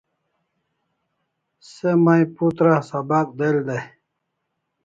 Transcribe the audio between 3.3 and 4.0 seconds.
del day